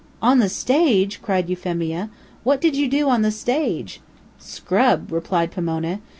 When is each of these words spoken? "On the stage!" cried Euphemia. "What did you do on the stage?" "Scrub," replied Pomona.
"On 0.19 0.39
the 0.39 0.49
stage!" 0.49 1.21
cried 1.21 1.47
Euphemia. 1.47 2.09
"What 2.43 2.59
did 2.59 2.75
you 2.75 2.87
do 2.89 3.07
on 3.07 3.21
the 3.21 3.29
stage?" 3.29 4.01
"Scrub," 4.39 5.11
replied 5.11 5.51
Pomona. 5.51 5.99